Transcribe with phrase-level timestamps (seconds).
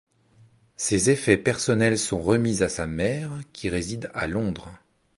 [0.77, 4.71] Ses effets personnels sont remis à sa mère, qui réside à Londres.